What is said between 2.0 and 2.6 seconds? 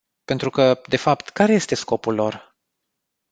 lor?